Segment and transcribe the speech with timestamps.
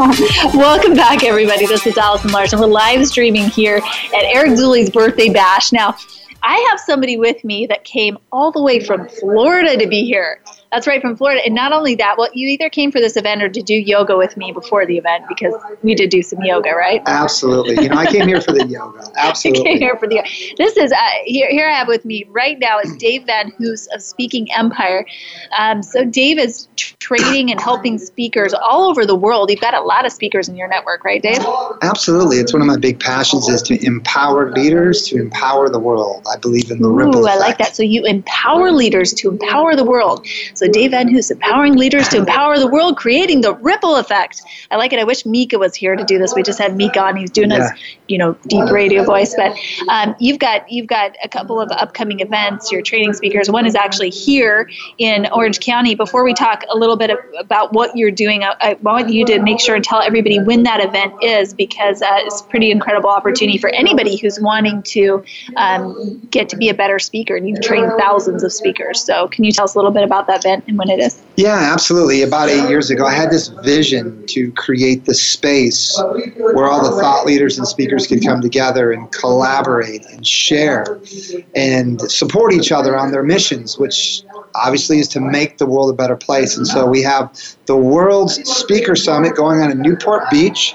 [0.00, 1.66] Welcome back, everybody.
[1.66, 2.58] This is Allison Larson.
[2.58, 5.72] We're live streaming here at Eric Zuley's birthday bash.
[5.72, 5.94] Now,
[6.42, 10.42] I have somebody with me that came all the way from Florida to be here.
[10.72, 11.40] That's right, from Florida.
[11.44, 14.16] And not only that, well, you either came for this event or to do yoga
[14.16, 17.02] with me before the event because we did do some yoga, right?
[17.06, 17.82] Absolutely.
[17.82, 19.02] You know, I came here for the yoga.
[19.16, 19.64] Absolutely.
[19.64, 20.28] came here for the yoga.
[20.58, 24.00] This is, uh, here, here I have with me right now is Dave VanHoose of
[24.00, 25.04] Speaking Empire.
[25.58, 29.50] Um, so Dave is training and helping speakers all over the world.
[29.50, 31.44] You've got a lot of speakers in your network, right, Dave?
[31.82, 32.36] Absolutely.
[32.36, 36.24] It's one of my big passions is to empower leaders to empower the world.
[36.32, 37.74] I believe in the Ooh, ripple I like that.
[37.74, 40.26] So you empower leaders to empower the world.
[40.60, 44.42] So Dave VanHoose, empowering leaders to empower the world, creating the ripple effect.
[44.70, 44.98] I like it.
[44.98, 46.34] I wish Mika was here to do this.
[46.34, 47.16] We just had Mika on.
[47.16, 47.70] He's doing Yeah.
[47.70, 49.34] his, you know, deep radio voice.
[49.34, 49.56] But
[49.88, 52.70] um, you've got you've got a couple of upcoming events.
[52.70, 53.50] Your training speakers.
[53.50, 55.94] One is actually here in Orange County.
[55.94, 59.40] Before we talk a little bit about what you're doing, I, I want you to
[59.40, 63.08] make sure and tell everybody when that event is because uh, it's a pretty incredible
[63.08, 65.24] opportunity for anybody who's wanting to
[65.56, 67.34] um, get to be a better speaker.
[67.34, 69.02] And you've trained thousands of speakers.
[69.02, 71.22] So can you tell us a little bit about that event and when it is?
[71.36, 72.22] Yeah, absolutely.
[72.22, 75.98] About eight years ago, I had this vision to create the space
[76.36, 81.00] where all the thought leaders and speakers could come together and collaborate and share
[81.54, 84.22] and support each other on their missions, which
[84.54, 86.56] obviously is to make the world a better place.
[86.56, 90.74] And so we have the World's Speaker Summit going on in Newport Beach,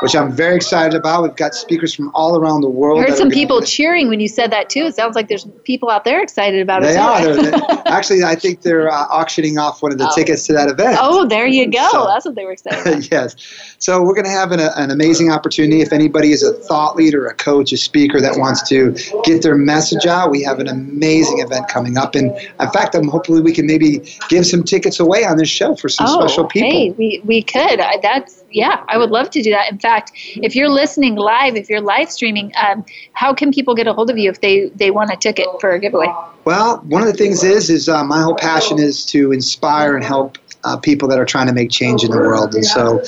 [0.00, 1.22] which I'm very excited about.
[1.22, 2.98] We've got speakers from all around the world.
[2.98, 4.80] I heard are some gonna people cheering when you said that too.
[4.86, 7.00] It sounds like there's people out there excited about it They too.
[7.00, 7.22] are.
[7.22, 10.14] They're, they're- actually, I think they're uh, auctioning off one of the Oh.
[10.14, 10.98] tickets to that event.
[11.00, 11.88] Oh, there you go.
[11.90, 13.08] So- That's what they were excited about.
[13.12, 13.36] yes.
[13.78, 15.80] So we're going to have an, an amazing opportunity.
[15.80, 18.92] If anybody is a thought leader, a coach, a speaker that wants to
[19.24, 22.14] get their message out, we have an amazing event coming up.
[22.14, 25.74] And in fact, I'm hopefully we can maybe give some tickets away on this show
[25.74, 26.68] for some special people.
[26.68, 27.80] Oh, Hey, we, we could.
[27.80, 28.84] I, that's yeah.
[28.88, 29.70] I would love to do that.
[29.70, 33.86] In fact, if you're listening live, if you're live streaming, um, how can people get
[33.86, 36.12] a hold of you if they they want a ticket for a giveaway?
[36.44, 40.04] Well, one of the things is is uh, my whole passion is to inspire and
[40.04, 42.54] help uh, people that are trying to make change in the world.
[42.54, 43.04] And so,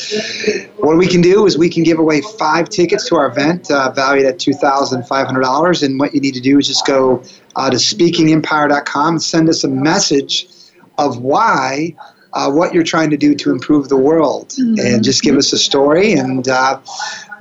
[0.79, 3.91] what we can do is we can give away five tickets to our event, uh,
[3.93, 5.83] valued at two thousand five hundred dollars.
[5.83, 7.23] And what you need to do is just go
[7.57, 10.49] uh, to speakingempire.com and send us a message
[10.99, 11.95] of why.
[12.37, 15.59] Uh, what you're trying to do to improve the world, and just give us a
[15.59, 16.79] story, and uh,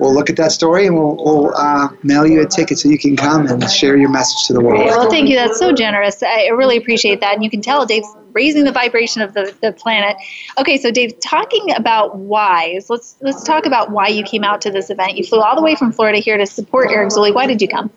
[0.00, 2.98] we'll look at that story, and we'll, we'll uh, mail you a ticket so you
[2.98, 4.86] can come and share your message to the world.
[4.86, 5.36] Well, thank you.
[5.36, 6.22] That's so generous.
[6.22, 7.34] I really appreciate that.
[7.34, 10.14] And you can tell Dave's raising the vibration of the, the planet.
[10.58, 14.70] Okay, so Dave, talking about whys, let's let's talk about why you came out to
[14.70, 15.16] this event.
[15.16, 17.34] You flew all the way from Florida here to support Eric Zuley.
[17.34, 17.90] Why did you come?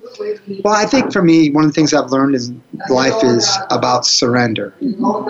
[0.63, 4.05] Well, I think for me, one of the things I've learned in life is about
[4.05, 4.73] surrender,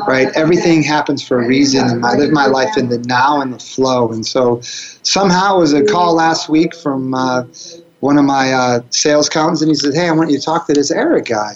[0.07, 0.27] right?
[0.35, 3.59] Everything happens for a reason, and I live my life in the now and the
[3.59, 4.11] flow.
[4.11, 7.45] And so somehow it was a call last week from uh,
[8.01, 10.67] one of my uh, sales accountants, and he said, Hey, I want you to talk
[10.67, 11.55] to this Eric guy.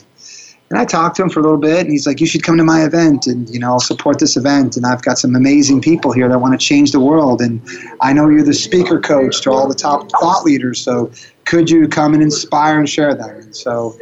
[0.70, 2.58] And I talked to him for a little bit, and he's like, "You should come
[2.58, 4.76] to my event, and you know, I'll support this event.
[4.76, 7.42] And I've got some amazing people here that want to change the world.
[7.42, 7.62] And
[8.02, 10.80] I know you're the speaker coach to all the top thought leaders.
[10.80, 11.12] So
[11.46, 13.96] could you come and inspire and share that?" And so,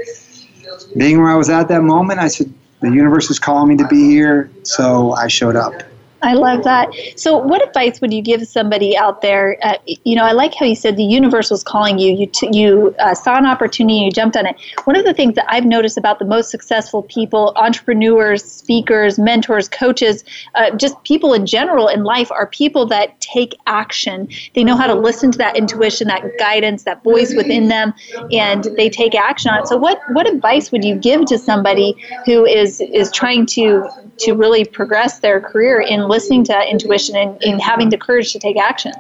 [0.98, 3.88] being where I was at that moment, I said, "The universe is calling me to
[3.88, 5.84] be here," so I showed up.
[6.24, 6.90] I love that.
[7.16, 9.58] So, what advice would you give somebody out there?
[9.64, 12.14] Uh, you know, I like how you said the universe was calling you.
[12.14, 14.56] You t- you uh, saw an opportunity, you jumped on it.
[14.84, 19.68] One of the things that I've noticed about the most successful people, entrepreneurs, speakers, mentors,
[19.68, 20.24] coaches,
[20.54, 24.28] uh, just people in general in life, are people that take action.
[24.54, 27.94] They know how to listen to that intuition, that guidance, that voice within them,
[28.32, 29.68] and they take action on it.
[29.68, 31.96] So, what what advice would you give to somebody
[32.26, 33.90] who is is trying to
[34.20, 38.32] to really progress their career in listening to that intuition and in having the courage
[38.34, 38.92] to take action?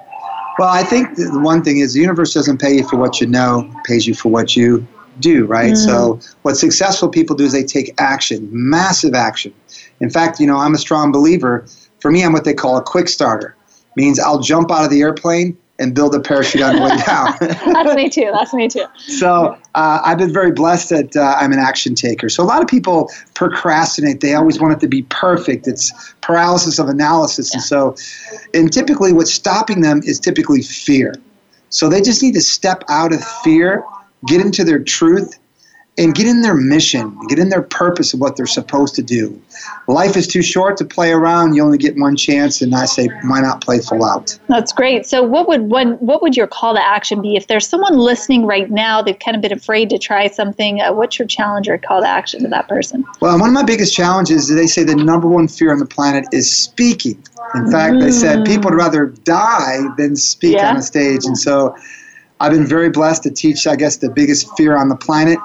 [0.58, 3.28] Well, I think the one thing is the universe doesn't pay you for what you
[3.28, 4.86] know, it pays you for what you
[5.20, 5.78] do, right?
[5.78, 6.36] So, mm.
[6.42, 9.54] what successful people do is they take action, massive action.
[10.00, 11.66] In fact, you know, I'm a strong believer.
[12.00, 13.56] For me, I'm what they call a quick starter.
[13.96, 17.36] Means I'll jump out of the airplane and build a parachute on the way down.
[17.74, 18.30] That's me too.
[18.32, 18.86] That's me too.
[18.98, 22.30] so uh, I've been very blessed that uh, I'm an action taker.
[22.30, 24.22] So a lot of people procrastinate.
[24.22, 25.68] They always want it to be perfect.
[25.68, 27.54] It's paralysis of analysis.
[27.54, 27.96] And so,
[28.54, 31.16] and typically what's stopping them is typically fear.
[31.70, 33.84] So they just need to step out of fear,
[34.28, 35.40] get into their truth,
[35.98, 39.40] and get in their mission, get in their purpose of what they're supposed to do.
[39.88, 41.54] Life is too short to play around.
[41.54, 44.38] You only get one chance, and I say, why not play full out?
[44.48, 45.06] That's great.
[45.06, 48.46] So, what would one, what would your call to action be if there's someone listening
[48.46, 49.02] right now?
[49.02, 50.80] They've kind of been afraid to try something.
[50.80, 53.06] Uh, what's your challenge or call to action to that person?
[53.20, 55.86] Well, one of my biggest challenges is they say the number one fear on the
[55.86, 57.22] planet is speaking.
[57.54, 58.02] In fact, mm.
[58.02, 58.48] they said mm.
[58.48, 60.70] people would rather die than speak yeah.
[60.70, 61.76] on a stage, and so.
[62.40, 65.38] I've been very blessed to teach, I guess, the biggest fear on the planet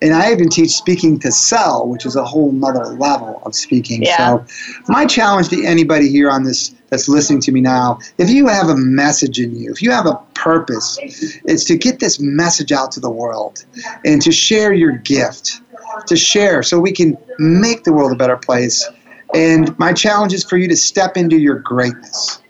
[0.00, 4.02] and I even teach speaking to sell, which is a whole nother level of speaking.
[4.02, 4.16] Yeah.
[4.16, 4.46] So,
[4.88, 8.68] my challenge to anybody here on this that's listening to me now, if you have
[8.68, 10.98] a message in you, if you have a purpose,
[11.44, 13.64] it's to get this message out to the world
[14.04, 15.60] and to share your gift,
[16.06, 18.88] to share so we can make the world a better place.
[19.34, 22.40] And my challenge is for you to step into your greatness.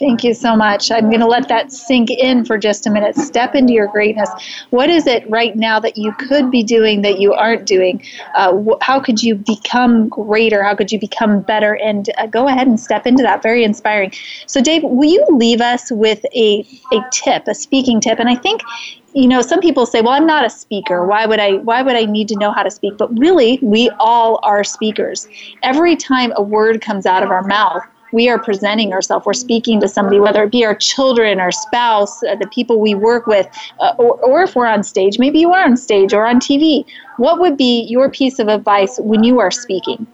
[0.00, 0.90] Thank you so much.
[0.90, 3.14] I'm going to let that sink in for just a minute.
[3.14, 4.28] Step into your greatness.
[4.70, 8.02] What is it right now that you could be doing that you aren't doing?
[8.34, 10.64] Uh, how could you become greater?
[10.64, 11.76] How could you become better?
[11.76, 13.40] And uh, go ahead and step into that.
[13.40, 14.12] Very inspiring.
[14.46, 18.18] So, Dave, will you leave us with a, a tip, a speaking tip?
[18.18, 18.62] And I think
[19.12, 21.94] you know some people say well i'm not a speaker why would i why would
[21.94, 25.28] i need to know how to speak but really we all are speakers
[25.62, 29.80] every time a word comes out of our mouth we are presenting ourselves, we're speaking
[29.80, 33.46] to somebody, whether it be our children, our spouse, uh, the people we work with,
[33.80, 36.86] uh, or, or if we're on stage, maybe you are on stage or on TV.
[37.16, 40.06] What would be your piece of advice when you are speaking?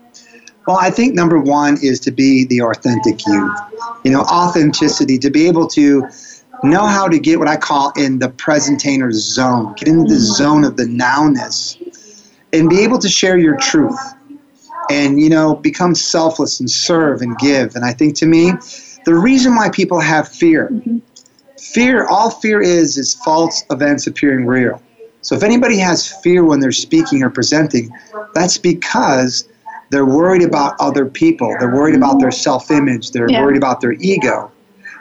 [0.67, 3.55] Well, I think number one is to be the authentic you.
[4.05, 6.09] You know, authenticity, to be able to
[6.63, 10.65] know how to get what I call in the presentator zone, get into the zone
[10.65, 11.77] of the nowness,
[12.53, 13.99] and be able to share your truth
[14.91, 18.53] and you know become selfless and serve and give and i think to me
[19.05, 20.99] the reason why people have fear mm-hmm.
[21.59, 24.83] fear all fear is is false events appearing real
[25.23, 27.91] so if anybody has fear when they're speaking or presenting
[28.35, 29.49] that's because
[29.91, 33.43] they're worried about other people they're worried about their self-image they're yeah.
[33.43, 34.51] worried about their ego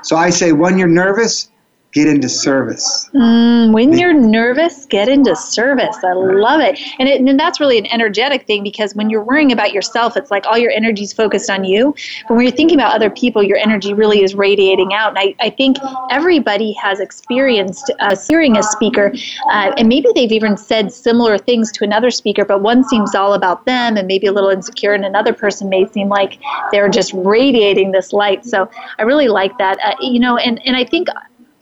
[0.04, 1.49] so i say when you're nervous
[1.92, 3.10] get into service.
[3.16, 5.98] Mm, when you're nervous, get into service.
[6.04, 6.80] I love it.
[7.00, 7.20] And, it.
[7.20, 10.58] and that's really an energetic thing because when you're worrying about yourself, it's like all
[10.58, 11.96] your energy is focused on you.
[12.28, 15.10] But when you're thinking about other people, your energy really is radiating out.
[15.10, 15.78] And I, I think
[16.12, 19.12] everybody has experienced uh, hearing a speaker,
[19.52, 23.34] uh, and maybe they've even said similar things to another speaker, but one seems all
[23.34, 26.40] about them and maybe a little insecure, and another person may seem like
[26.72, 28.46] they're just radiating this light.
[28.46, 28.70] So
[29.00, 29.80] I really like that.
[29.84, 31.08] Uh, you know, and, and I think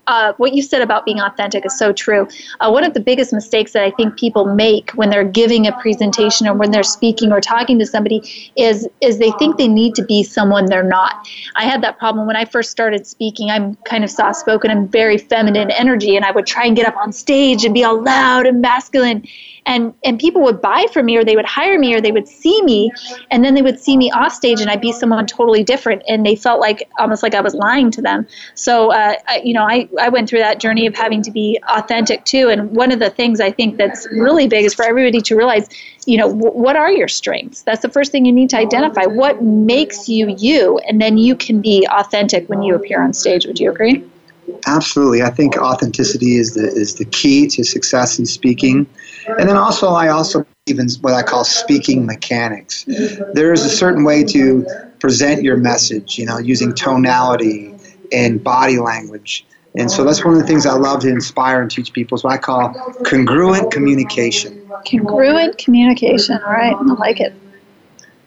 [0.08, 2.28] uh, what you said about being authentic is so true.
[2.60, 5.72] Uh, one of the biggest mistakes that I think people make when they're giving a
[5.80, 9.96] presentation or when they're speaking or talking to somebody is is they think they need
[9.96, 11.28] to be someone they're not.
[11.56, 13.50] I had that problem when I first started speaking.
[13.50, 14.72] I'm kind of soft spoken.
[14.72, 17.84] I'm very feminine energy, and I would try and get up on stage and be
[17.84, 19.24] all loud and masculine
[19.68, 22.28] and and people would buy from me or they would hire me or they would
[22.28, 22.90] see me
[23.30, 26.26] and then they would see me off stage and I'd be someone totally different and
[26.26, 28.26] they felt like almost like I was lying to them
[28.56, 31.60] so uh, I, you know I, I went through that journey of having to be
[31.68, 32.50] authentic too.
[32.50, 35.70] And one of the things I think that's really big is for everybody to realize
[36.06, 37.62] you know w- what are your strengths?
[37.64, 39.06] That's the first thing you need to identify.
[39.06, 40.78] What makes you you?
[40.80, 43.46] And then you can be authentic when you appear on stage.
[43.46, 44.04] Would you agree?
[44.66, 48.88] Absolutely, I think authenticity is the is the key to success in speaking,
[49.28, 52.86] and then also I also even what I call speaking mechanics.
[53.34, 54.66] There is a certain way to
[55.00, 57.74] present your message, you know, using tonality
[58.12, 59.46] and body language.
[59.78, 62.24] And so that's one of the things I love to inspire and teach people is
[62.24, 62.74] what I call
[63.06, 64.68] congruent communication.
[64.90, 67.34] Congruent communication, all right, I like it.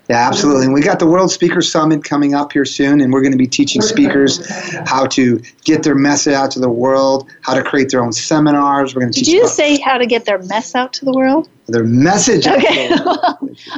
[0.09, 0.65] Yeah, absolutely.
[0.65, 3.39] And we got the World Speaker Summit coming up here soon, and we're going to
[3.39, 4.45] be teaching speakers
[4.85, 8.93] how to get their message out to the world, how to create their own seminars.
[8.93, 11.13] We're going to teach Did you say how to get their mess out to the
[11.13, 11.49] world?
[11.73, 12.47] Their message.
[12.47, 12.89] Okay.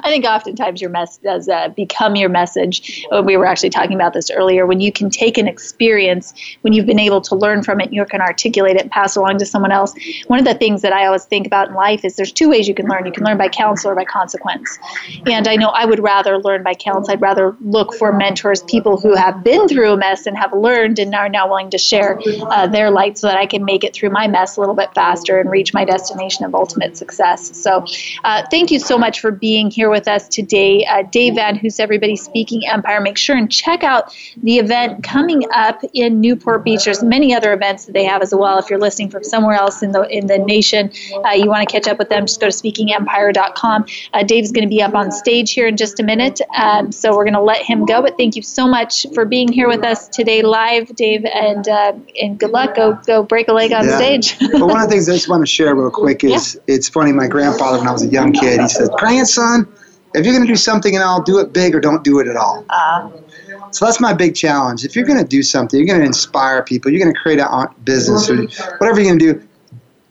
[0.05, 3.05] I think oftentimes your mess does uh, become your message.
[3.11, 4.67] Uh, we were actually talking about this earlier.
[4.67, 8.05] When you can take an experience, when you've been able to learn from it, you
[8.05, 9.95] can articulate it and pass it along to someone else.
[10.27, 12.69] One of the things that I always think about in life is there's two ways
[12.69, 13.07] you can learn.
[13.07, 14.79] You can learn by counsel or by consequence.
[15.27, 17.13] And I know I would rather learn by counsel.
[17.13, 20.99] I'd rather look for mentors, people who have been through a mess and have learned
[20.99, 23.95] and are now willing to share uh, their light so that I can make it
[23.95, 27.57] through my mess a little bit faster and reach my destination of ultimate success.
[27.57, 31.35] So So, uh, thank you so much for being here with us today, uh, Dave
[31.35, 33.01] VanHoose, everybody speaking Empire.
[33.01, 36.85] Make sure and check out the event coming up in Newport Beach.
[36.85, 38.59] There's many other events that they have as well.
[38.59, 40.91] If you're listening from somewhere else in the in the nation,
[41.25, 43.87] uh, you want to catch up with them, just go to speakingempire.com.
[44.13, 47.17] Uh, Dave's going to be up on stage here in just a minute, um, so
[47.17, 48.03] we're going to let him go.
[48.03, 51.93] But thank you so much for being here with us today live, Dave, and uh,
[52.21, 52.77] and good luck.
[52.77, 53.97] Go go break a leg on yeah.
[53.97, 54.39] stage.
[54.39, 56.75] but one of the things I just want to share real quick is yeah.
[56.75, 57.13] it's funny.
[57.13, 57.27] My
[57.63, 58.61] father when I was a young kid.
[58.61, 59.67] He said, "Grandson,
[60.15, 62.27] if you're going to do something, and I'll do it big, or don't do it
[62.27, 63.11] at all." Uh,
[63.71, 64.85] so that's my big challenge.
[64.85, 66.91] If you're going to do something, you're going to inspire people.
[66.91, 68.37] You're going to create a business or
[68.79, 69.49] whatever you're going to do.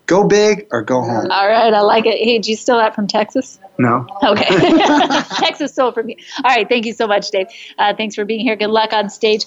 [0.07, 1.29] Go big or go home.
[1.31, 2.17] All right, I like it.
[2.17, 3.59] Hey, did you steal that from Texas?
[3.77, 4.05] No.
[4.23, 4.45] Okay.
[5.35, 6.15] Texas stole from you.
[6.43, 7.47] All right, thank you so much, Dave.
[7.77, 8.55] Uh, thanks for being here.
[8.55, 9.45] Good luck on stage.